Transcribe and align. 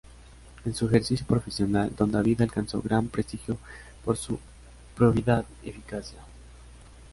En 0.65 0.73
su 0.73 0.87
ejercicio 0.87 1.27
profesional, 1.27 1.91
Don 1.95 2.11
David 2.11 2.41
alcanzó 2.41 2.81
gran 2.81 3.07
prestigio 3.09 3.59
por 4.03 4.17
su 4.17 4.39
probidad 4.95 5.45
y 5.63 5.69
eficacia. 5.69 6.17